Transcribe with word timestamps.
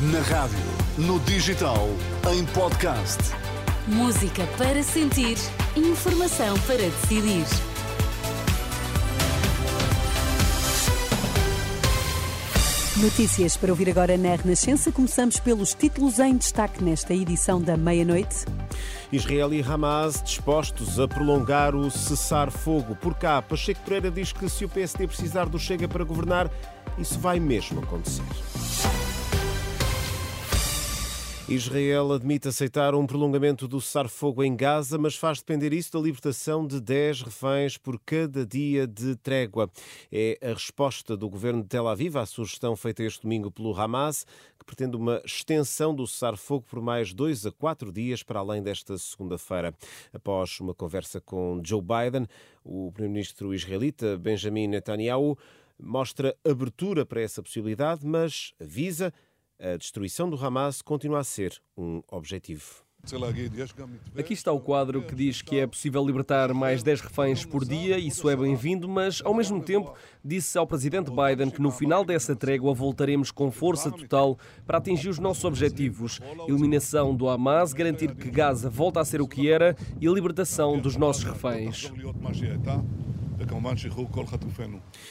Na 0.00 0.20
rádio, 0.20 0.56
no 0.96 1.18
digital, 1.18 1.88
em 2.32 2.46
podcast. 2.46 3.18
Música 3.88 4.46
para 4.56 4.80
sentir, 4.80 5.36
informação 5.74 6.56
para 6.60 6.76
decidir. 6.76 7.44
Notícias 12.98 13.56
para 13.56 13.72
ouvir 13.72 13.90
agora 13.90 14.16
na 14.16 14.36
Renascença. 14.36 14.92
Começamos 14.92 15.40
pelos 15.40 15.74
títulos 15.74 16.20
em 16.20 16.36
destaque 16.36 16.84
nesta 16.84 17.12
edição 17.12 17.60
da 17.60 17.76
meia-noite. 17.76 18.44
Israel 19.10 19.52
e 19.52 19.60
Hamas 19.62 20.22
dispostos 20.22 21.00
a 21.00 21.08
prolongar 21.08 21.74
o 21.74 21.90
cessar-fogo. 21.90 22.94
Por 22.94 23.16
cá, 23.16 23.42
Pacheco 23.42 23.80
Pereira 23.80 24.12
diz 24.12 24.32
que 24.32 24.48
se 24.48 24.64
o 24.64 24.68
PSD 24.68 25.08
precisar 25.08 25.46
do 25.46 25.58
Chega 25.58 25.88
para 25.88 26.04
governar, 26.04 26.48
isso 26.96 27.18
vai 27.18 27.40
mesmo 27.40 27.80
acontecer. 27.80 28.22
Israel 31.50 32.12
admite 32.12 32.46
aceitar 32.46 32.94
um 32.94 33.06
prolongamento 33.06 33.66
do 33.66 33.80
cessar-fogo 33.80 34.44
em 34.44 34.54
Gaza, 34.54 34.98
mas 34.98 35.16
faz 35.16 35.38
depender 35.38 35.72
isso 35.72 35.90
da 35.90 35.98
libertação 35.98 36.66
de 36.66 36.78
10 36.78 37.22
reféns 37.22 37.78
por 37.78 37.98
cada 38.04 38.44
dia 38.44 38.86
de 38.86 39.16
trégua. 39.16 39.70
É 40.12 40.38
a 40.42 40.48
resposta 40.52 41.16
do 41.16 41.26
governo 41.26 41.62
de 41.62 41.68
Tel 41.68 41.88
Aviv 41.88 42.18
à 42.18 42.26
sugestão 42.26 42.76
feita 42.76 43.02
este 43.02 43.22
domingo 43.22 43.50
pelo 43.50 43.74
Hamas, 43.74 44.26
que 44.58 44.64
pretende 44.66 44.94
uma 44.94 45.22
extensão 45.24 45.94
do 45.94 46.06
cessar-fogo 46.06 46.66
por 46.68 46.82
mais 46.82 47.14
dois 47.14 47.46
a 47.46 47.50
quatro 47.50 47.90
dias 47.90 48.22
para 48.22 48.40
além 48.40 48.62
desta 48.62 48.98
segunda-feira. 48.98 49.74
Após 50.12 50.60
uma 50.60 50.74
conversa 50.74 51.18
com 51.18 51.62
Joe 51.64 51.80
Biden, 51.80 52.26
o 52.62 52.92
primeiro-ministro 52.92 53.54
israelita 53.54 54.18
Benjamin 54.18 54.66
Netanyahu 54.66 55.38
mostra 55.80 56.36
abertura 56.44 57.06
para 57.06 57.22
essa 57.22 57.42
possibilidade, 57.42 58.04
mas 58.04 58.52
avisa 58.60 59.14
a 59.60 59.76
destruição 59.76 60.28
do 60.28 60.36
Hamas 60.36 60.82
continua 60.82 61.20
a 61.20 61.24
ser 61.24 61.60
um 61.76 62.02
objetivo. 62.10 62.88
Aqui 64.18 64.34
está 64.34 64.52
o 64.52 64.60
quadro 64.60 65.00
que 65.02 65.14
diz 65.14 65.40
que 65.40 65.58
é 65.60 65.66
possível 65.66 66.04
libertar 66.04 66.52
mais 66.52 66.82
10 66.82 67.00
reféns 67.00 67.44
por 67.44 67.64
dia, 67.64 67.96
isso 67.96 68.28
é 68.28 68.36
bem-vindo, 68.36 68.88
mas 68.88 69.22
ao 69.24 69.32
mesmo 69.32 69.62
tempo 69.62 69.94
disse 70.22 70.58
ao 70.58 70.66
presidente 70.66 71.10
Biden 71.10 71.48
que 71.48 71.62
no 71.62 71.70
final 71.70 72.04
dessa 72.04 72.34
trégua 72.36 72.74
voltaremos 72.74 73.30
com 73.30 73.50
força 73.50 73.90
total 73.90 74.36
para 74.66 74.78
atingir 74.78 75.08
os 75.08 75.18
nossos 75.18 75.44
objetivos: 75.44 76.20
eliminação 76.46 77.14
do 77.14 77.28
Hamas, 77.28 77.72
garantir 77.72 78.14
que 78.14 78.30
Gaza 78.30 78.68
volta 78.68 79.00
a 79.00 79.04
ser 79.04 79.22
o 79.22 79.28
que 79.28 79.50
era 79.50 79.76
e 80.00 80.06
a 80.06 80.10
libertação 80.10 80.78
dos 80.78 80.96
nossos 80.96 81.24
reféns. 81.24 81.90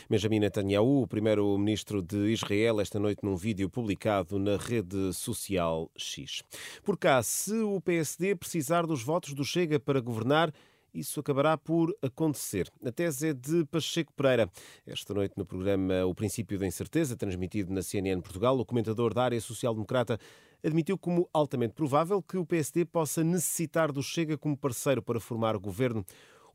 Benjamin 0.09 0.39
Netanyahu, 0.39 1.03
o 1.03 1.07
primeiro-ministro 1.07 2.01
de 2.01 2.33
Israel, 2.33 2.81
esta 2.81 2.99
noite 2.99 3.23
num 3.23 3.37
vídeo 3.37 3.69
publicado 3.69 4.37
na 4.37 4.57
rede 4.57 5.13
social 5.13 5.89
X. 5.97 6.43
Por 6.83 6.97
cá, 6.97 7.23
se 7.23 7.53
o 7.53 7.79
PSD 7.79 8.35
precisar 8.35 8.85
dos 8.85 9.01
votos 9.01 9.33
do 9.33 9.45
Chega 9.45 9.79
para 9.79 10.01
governar, 10.01 10.53
isso 10.93 11.19
acabará 11.19 11.57
por 11.57 11.95
acontecer. 12.01 12.69
A 12.83 12.91
tese 12.91 13.29
é 13.29 13.33
de 13.33 13.63
Pacheco 13.65 14.11
Pereira. 14.13 14.49
Esta 14.85 15.13
noite, 15.13 15.35
no 15.37 15.45
programa 15.45 16.05
O 16.05 16.13
Princípio 16.13 16.57
da 16.59 16.67
Incerteza, 16.67 17.15
transmitido 17.15 17.71
na 17.71 17.81
CNN 17.81 18.21
Portugal, 18.21 18.59
o 18.59 18.65
comentador 18.65 19.13
da 19.13 19.23
área 19.23 19.39
social-democrata 19.39 20.19
admitiu 20.63 20.97
como 20.97 21.29
altamente 21.31 21.73
provável 21.73 22.21
que 22.21 22.37
o 22.37 22.45
PSD 22.45 22.83
possa 22.85 23.23
necessitar 23.23 23.91
do 23.91 24.01
Chega 24.01 24.37
como 24.37 24.57
parceiro 24.57 25.01
para 25.01 25.19
formar 25.19 25.55
o 25.55 25.59
governo. 25.59 26.03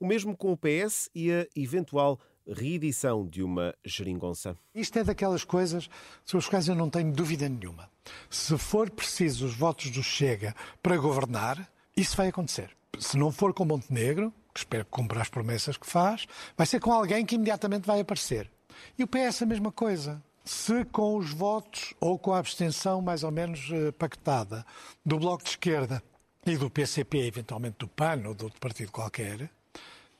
O 0.02 0.06
mesmo 0.06 0.36
com 0.36 0.50
o 0.50 0.56
PS 0.56 1.08
e 1.14 1.30
a 1.30 1.46
eventual 1.54 2.18
reedição 2.44 3.24
de 3.24 3.40
uma 3.40 3.72
geringonça. 3.84 4.58
Isto 4.74 4.98
é 4.98 5.04
daquelas 5.04 5.44
coisas 5.44 5.88
sobre 6.24 6.44
as 6.44 6.50
quais 6.50 6.66
eu 6.66 6.74
não 6.74 6.90
tenho 6.90 7.12
dúvida 7.12 7.48
nenhuma. 7.48 7.88
Se 8.28 8.58
for 8.58 8.90
preciso 8.90 9.46
os 9.46 9.54
votos 9.54 9.90
do 9.90 10.02
Chega 10.02 10.56
para 10.82 10.96
governar, 10.96 11.70
isso 11.96 12.16
vai 12.16 12.26
acontecer. 12.26 12.76
Se 12.98 13.16
não 13.16 13.30
for 13.30 13.54
com 13.54 13.64
Montenegro, 13.64 14.34
que 14.52 14.58
espero 14.58 14.84
que 14.84 14.90
cumpra 14.90 15.22
as 15.22 15.28
promessas 15.28 15.76
que 15.76 15.86
faz, 15.86 16.26
vai 16.56 16.66
ser 16.66 16.80
com 16.80 16.92
alguém 16.92 17.24
que 17.24 17.36
imediatamente 17.36 17.86
vai 17.86 18.00
aparecer. 18.00 18.50
E 18.98 19.04
o 19.04 19.06
PS 19.06 19.42
a 19.42 19.46
mesma 19.46 19.70
coisa. 19.70 20.20
Se 20.44 20.84
com 20.86 21.16
os 21.16 21.30
votos 21.32 21.94
ou 22.00 22.18
com 22.18 22.32
a 22.32 22.40
abstenção 22.40 23.00
mais 23.00 23.22
ou 23.22 23.30
menos 23.30 23.70
eh, 23.70 23.92
pactada 23.92 24.66
do 25.06 25.16
Bloco 25.16 25.44
de 25.44 25.50
Esquerda 25.50 26.02
e 26.44 26.56
do 26.56 26.68
PCP, 26.68 27.18
eventualmente 27.18 27.76
do 27.78 27.86
PAN 27.86 28.20
ou 28.26 28.34
de 28.34 28.42
outro 28.42 28.58
partido 28.58 28.90
qualquer, 28.90 29.48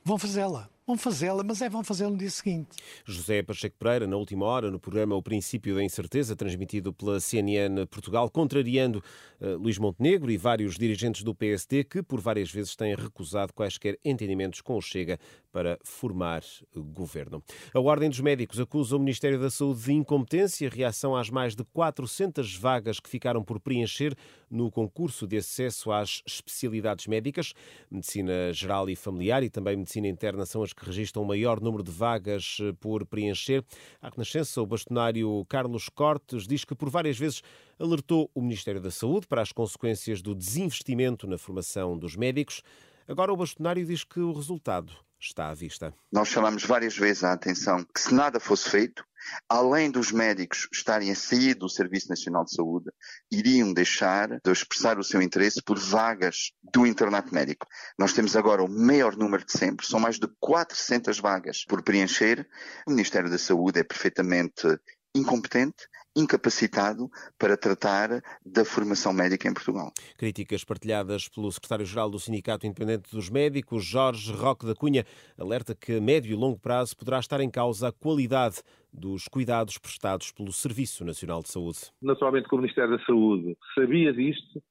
vão 0.03 0.17
fazê-la. 0.17 0.72
Vão 0.85 0.97
fazê-la, 0.97 1.43
mas 1.43 1.61
é 1.61 1.69
vão 1.69 1.81
fazê-la 1.81 2.11
no 2.11 2.17
dia 2.17 2.29
seguinte. 2.29 2.75
José 3.05 3.41
Pacheco 3.41 3.77
Pereira, 3.79 4.05
na 4.05 4.17
última 4.17 4.45
hora, 4.45 4.69
no 4.69 4.77
programa 4.77 5.15
O 5.15 5.23
Princípio 5.23 5.75
da 5.75 5.81
Incerteza, 5.81 6.35
transmitido 6.35 6.93
pela 6.93 7.21
CNN 7.21 7.85
Portugal, 7.85 8.29
contrariando 8.29 9.01
uh, 9.39 9.57
Luís 9.57 9.77
Montenegro 9.77 10.29
e 10.29 10.35
vários 10.35 10.75
dirigentes 10.77 11.23
do 11.23 11.33
PSD 11.33 11.85
que, 11.85 12.03
por 12.03 12.19
várias 12.19 12.51
vezes, 12.51 12.75
têm 12.75 12.95
recusado 12.95 13.53
quaisquer 13.53 13.97
entendimentos 14.03 14.59
com 14.59 14.75
o 14.75 14.81
Chega 14.81 15.17
para 15.53 15.79
formar 15.85 16.41
governo. 16.75 17.41
A 17.73 17.79
Ordem 17.79 18.09
dos 18.09 18.19
Médicos 18.19 18.59
acusa 18.59 18.97
o 18.97 18.99
Ministério 18.99 19.39
da 19.39 19.49
Saúde 19.49 19.83
de 19.83 19.93
incompetência, 19.93 20.69
reação 20.69 21.15
às 21.15 21.29
mais 21.29 21.55
de 21.55 21.63
400 21.63 22.57
vagas 22.57 22.99
que 22.99 23.09
ficaram 23.09 23.41
por 23.41 23.59
preencher 23.59 24.15
no 24.49 24.69
concurso 24.69 25.25
de 25.25 25.37
acesso 25.37 25.91
às 25.91 26.21
especialidades 26.25 27.07
médicas. 27.07 27.53
Medicina 27.89 28.51
geral 28.51 28.89
e 28.89 28.95
familiar 28.95 29.43
e 29.43 29.49
também 29.49 29.77
medicina 29.77 30.07
interna 30.07 30.45
são 30.45 30.61
as 30.61 30.72
que 30.73 30.85
registram 30.85 31.23
o 31.23 31.27
maior 31.27 31.59
número 31.61 31.83
de 31.83 31.91
vagas 31.91 32.57
eh, 32.61 32.73
por 32.79 33.05
preencher. 33.05 33.63
A 34.01 34.09
Renascença, 34.09 34.61
o 34.61 34.65
bastonário 34.65 35.45
Carlos 35.49 35.89
Cortes 35.89 36.47
diz 36.47 36.65
que 36.65 36.75
por 36.75 36.89
várias 36.89 37.17
vezes 37.17 37.41
alertou 37.79 38.29
o 38.33 38.41
Ministério 38.41 38.81
da 38.81 38.91
Saúde 38.91 39.27
para 39.27 39.41
as 39.41 39.51
consequências 39.51 40.21
do 40.21 40.33
desinvestimento 40.35 41.27
na 41.27 41.37
formação 41.37 41.97
dos 41.97 42.15
médicos. 42.15 42.61
Agora 43.07 43.33
o 43.33 43.37
bastonário 43.37 43.85
diz 43.85 44.03
que 44.03 44.19
o 44.19 44.31
resultado 44.31 44.93
está 45.19 45.49
à 45.49 45.53
vista. 45.53 45.93
Nós 46.11 46.27
chamamos 46.27 46.63
várias 46.63 46.97
vezes 46.97 47.23
a 47.23 47.33
atenção 47.33 47.85
que 47.93 47.99
se 47.99 48.13
nada 48.13 48.39
fosse 48.39 48.69
feito, 48.69 49.03
além 49.47 49.89
dos 49.89 50.11
médicos 50.11 50.67
estarem 50.71 51.11
a 51.11 51.15
sair 51.15 51.53
do 51.53 51.69
Serviço 51.69 52.09
Nacional 52.09 52.45
de 52.45 52.55
Saúde, 52.55 52.89
iriam 53.31 53.73
deixar 53.73 54.39
de 54.43 54.51
expressar 54.51 54.99
o 54.99 55.03
seu 55.03 55.21
interesse 55.21 55.61
por 55.61 55.79
vagas 55.79 56.51
do 56.73 56.85
internato 56.85 57.33
médico. 57.33 57.67
Nós 57.97 58.13
temos 58.13 58.35
agora 58.35 58.63
o 58.63 58.69
maior 58.69 59.15
número 59.15 59.45
de 59.45 59.51
sempre, 59.51 59.85
são 59.85 59.99
mais 59.99 60.19
de 60.19 60.27
400 60.39 61.19
vagas 61.19 61.63
por 61.65 61.81
preencher. 61.83 62.47
O 62.87 62.91
Ministério 62.91 63.29
da 63.29 63.37
Saúde 63.37 63.79
é 63.79 63.83
perfeitamente 63.83 64.67
incompetente, 65.15 65.87
incapacitado 66.15 67.09
para 67.39 67.57
tratar 67.57 68.21
da 68.45 68.63
formação 68.63 69.13
médica 69.13 69.47
em 69.47 69.53
Portugal. 69.53 69.91
Críticas 70.17 70.63
partilhadas 70.63 71.27
pelo 71.27 71.51
secretário-geral 71.51 72.09
do 72.09 72.19
Sindicato 72.19 72.65
Independente 72.65 73.11
dos 73.11 73.29
Médicos, 73.29 73.83
Jorge 73.83 74.31
Roque 74.31 74.65
da 74.65 74.75
Cunha, 74.75 75.05
alerta 75.37 75.75
que 75.75 75.97
a 75.97 76.01
médio 76.01 76.33
e 76.33 76.35
longo 76.35 76.59
prazo 76.59 76.95
poderá 76.95 77.19
estar 77.19 77.41
em 77.41 77.49
causa 77.49 77.87
a 77.87 77.91
qualidade 77.91 78.57
dos 78.91 79.27
cuidados 79.27 79.77
prestados 79.77 80.31
pelo 80.31 80.51
Serviço 80.51 81.03
Nacional 81.03 81.41
de 81.41 81.49
Saúde. 81.49 81.79
Naturalmente 82.01 82.47
que 82.47 82.55
o 82.55 82.59
Ministério 82.59 82.97
da 82.97 83.03
Saúde 83.05 83.57
sabia 83.73 84.13
disto 84.13 84.61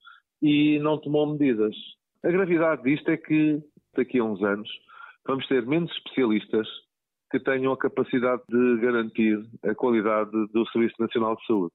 e 0.41 0.79
não 0.81 0.99
tomou 0.99 1.27
medidas. 1.27 1.75
A 2.25 2.31
gravidade 2.31 2.83
disto 2.85 3.09
é 3.11 3.17
que 3.17 3.61
daqui 3.97 4.19
a 4.19 4.25
uns 4.25 4.43
anos 4.43 4.69
vamos 5.27 5.47
ter 5.49 5.67
menos 5.67 5.91
especialistas 5.93 6.69
que 7.32 7.41
tenham 7.41 7.72
a 7.72 7.78
capacidade 7.78 8.43
de 8.47 8.76
garantir 8.76 9.43
a 9.65 9.75
qualidade 9.75 10.31
do 10.53 10.66
Serviço 10.70 10.94
Nacional 11.00 11.34
de 11.34 11.47
Saúde. 11.47 11.72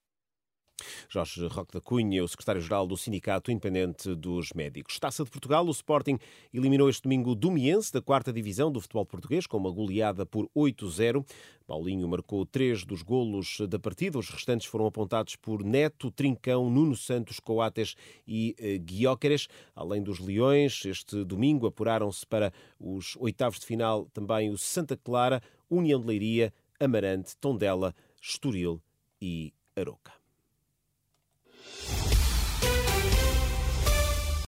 Jorge 1.10 1.48
Roque 1.48 1.74
da 1.74 1.82
Cunha, 1.82 2.24
o 2.24 2.28
secretário-geral 2.28 2.88
do 2.88 2.98
Sindicato 2.98 3.52
Independente 3.52 4.14
dos 4.16 4.54
Médicos. 4.54 5.00
Taça 5.00 5.24
de 5.24 5.30
Portugal, 5.30 5.66
o 5.66 5.72
Sporting 5.72 6.18
eliminou 6.54 6.90
este 6.90 7.04
domingo 7.04 7.32
o 7.32 7.36
Domiense 7.36 7.92
da 7.92 8.02
quarta 8.02 8.32
divisão 8.34 8.72
do 8.72 8.82
futebol 8.82 9.06
português 9.06 9.48
com 9.48 9.58
uma 9.58 9.72
goleada 9.72 10.26
por 10.26 10.50
8-0. 10.56 11.26
Paulinho 11.68 12.08
marcou 12.08 12.46
três 12.46 12.86
dos 12.86 13.02
golos 13.02 13.58
da 13.68 13.78
partida, 13.78 14.18
os 14.18 14.30
restantes 14.30 14.68
foram 14.68 14.86
apontados 14.86 15.36
por 15.36 15.64
Neto, 15.64 16.10
Trincão, 16.10 16.70
Nuno 16.70 16.96
Santos, 16.96 17.40
Coates 17.40 17.96
e 18.26 18.56
eh, 18.58 18.78
Guióqueres. 18.78 19.48
Além 19.76 20.02
dos 20.02 20.20
Leões, 20.20 20.86
este 20.86 21.26
domingo 21.26 21.68
apuraram-se 21.68 22.26
para 22.26 22.54
os 22.80 23.18
oitavos 23.18 23.60
de 23.60 23.66
final 23.66 24.06
também 24.14 24.50
o 24.50 24.58
Santa 24.58 24.96
Clara, 24.96 25.42
União 25.70 26.00
de 26.00 26.08
Leiria, 26.08 26.54
Amarante, 26.80 27.36
Tondela, 27.38 27.94
Estoril 28.22 28.82
e 29.22 29.54
Aroca. 29.76 30.17